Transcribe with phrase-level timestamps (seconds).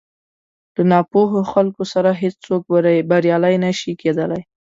[0.75, 2.61] له ناپوهو خلکو سره هېڅ څوک
[3.09, 4.41] بريالی نه شي کېدلی.